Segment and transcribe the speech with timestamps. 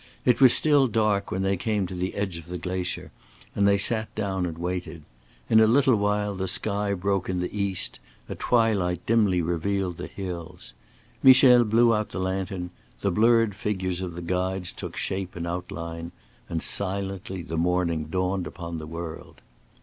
[0.25, 3.11] It was still dark when they came to the edge of the glacier,
[3.53, 5.03] and they sat down and waited.
[5.47, 10.07] In a little while the sky broke in the East, a twilight dimly revealed the
[10.07, 10.73] hills,
[11.21, 16.13] Michel blew out the lantern, the blurred figures of the guides took shape and outline,
[16.49, 19.39] and silently the morning dawned upon the world.